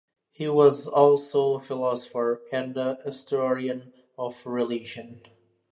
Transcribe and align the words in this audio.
He 0.31 0.49
was 0.49 0.87
also 0.87 1.53
a 1.53 1.59
philosopher 1.59 2.41
and 2.51 2.75
a 2.75 2.95
historian 3.05 3.93
of 4.17 4.43
religion. 4.47 5.21